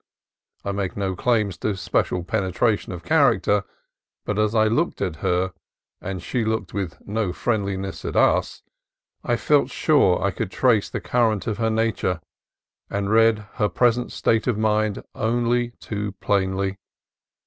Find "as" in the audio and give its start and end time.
4.39-4.55